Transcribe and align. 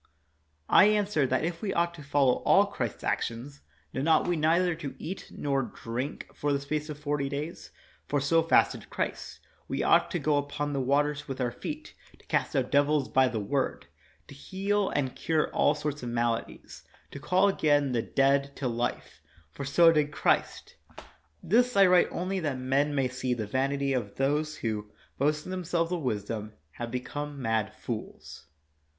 I 0.67 0.85
answer 0.85 1.27
that 1.27 1.43
if 1.45 1.61
we 1.61 1.75
ought 1.75 1.93
to 1.93 2.01
follow 2.01 2.37
all 2.41 2.65
Christ's 2.65 3.03
actions 3.03 3.61
then 3.93 4.07
ought 4.07 4.27
we 4.27 4.35
neither 4.35 4.73
to 4.73 4.95
eat 4.97 5.27
nor 5.31 5.61
drink 5.61 6.27
for 6.33 6.51
the 6.51 6.59
space 6.59 6.89
of 6.89 6.97
forty 6.97 7.29
days, 7.29 7.69
for 8.07 8.19
so 8.19 8.41
fasted 8.41 8.89
Christ; 8.89 9.41
we 9.67 9.83
ought 9.83 10.09
to 10.09 10.17
go 10.17 10.37
upon 10.37 10.73
the 10.73 10.81
waters 10.81 11.27
with 11.27 11.39
our 11.39 11.51
feet; 11.51 11.93
to 12.17 12.25
cast 12.25 12.55
out 12.55 12.71
devils 12.71 13.09
by 13.09 13.29
our 13.29 13.37
word; 13.37 13.85
to 14.27 14.33
heal 14.33 14.89
and 14.89 15.15
cure 15.15 15.51
all 15.53 15.75
sorts 15.75 16.01
of 16.01 16.09
maladies; 16.09 16.81
to 17.11 17.19
call 17.19 17.47
again 17.47 17.91
the 17.91 18.01
dead 18.01 18.55
to 18.55 18.67
life; 18.67 19.21
for 19.51 19.63
so 19.65 19.91
did 19.91 20.11
Christ. 20.11 20.77
This 21.43 21.77
I 21.77 21.85
write 21.85 22.07
only 22.09 22.39
that 22.39 22.57
men 22.57 22.95
may 22.95 23.07
see 23.07 23.35
the 23.35 23.45
vanity 23.45 23.93
of 23.93 24.15
those 24.15 24.55
who, 24.57 24.89
boasting 25.19 25.51
them 25.51 25.63
selves 25.63 25.91
of 25.91 26.01
wisdom, 26.01 26.53
have 26.71 26.89
become 26.89 27.39
mad 27.39 27.75
fools. 27.75 28.47